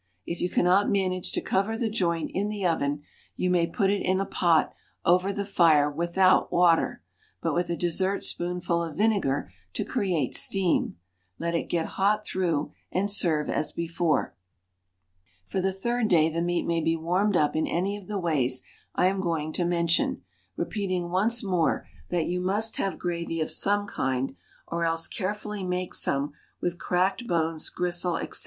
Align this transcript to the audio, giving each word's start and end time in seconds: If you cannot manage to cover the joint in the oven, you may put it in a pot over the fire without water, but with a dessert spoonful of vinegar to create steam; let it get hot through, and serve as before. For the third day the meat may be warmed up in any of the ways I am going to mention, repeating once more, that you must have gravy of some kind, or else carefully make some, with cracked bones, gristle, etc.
If 0.25 0.41
you 0.41 0.49
cannot 0.49 0.89
manage 0.89 1.31
to 1.33 1.41
cover 1.41 1.77
the 1.77 1.87
joint 1.87 2.31
in 2.33 2.49
the 2.49 2.65
oven, 2.65 3.03
you 3.35 3.51
may 3.51 3.67
put 3.67 3.91
it 3.91 4.01
in 4.01 4.19
a 4.19 4.25
pot 4.25 4.73
over 5.05 5.31
the 5.31 5.45
fire 5.45 5.91
without 5.91 6.51
water, 6.51 7.03
but 7.39 7.53
with 7.53 7.69
a 7.69 7.75
dessert 7.77 8.23
spoonful 8.23 8.81
of 8.81 8.97
vinegar 8.97 9.53
to 9.73 9.85
create 9.85 10.33
steam; 10.33 10.97
let 11.37 11.53
it 11.53 11.69
get 11.69 11.85
hot 12.01 12.25
through, 12.25 12.71
and 12.91 13.11
serve 13.11 13.47
as 13.47 13.71
before. 13.71 14.35
For 15.45 15.61
the 15.61 15.71
third 15.71 16.07
day 16.07 16.31
the 16.31 16.41
meat 16.41 16.65
may 16.65 16.81
be 16.81 16.95
warmed 16.95 17.37
up 17.37 17.55
in 17.55 17.67
any 17.67 17.95
of 17.95 18.07
the 18.07 18.17
ways 18.17 18.63
I 18.95 19.05
am 19.05 19.19
going 19.19 19.53
to 19.53 19.65
mention, 19.65 20.23
repeating 20.57 21.11
once 21.11 21.43
more, 21.43 21.87
that 22.09 22.25
you 22.25 22.41
must 22.41 22.77
have 22.77 22.97
gravy 22.97 23.39
of 23.39 23.51
some 23.51 23.85
kind, 23.85 24.35
or 24.67 24.83
else 24.83 25.05
carefully 25.07 25.63
make 25.63 25.93
some, 25.93 26.33
with 26.59 26.79
cracked 26.79 27.27
bones, 27.27 27.69
gristle, 27.69 28.17
etc. 28.17 28.39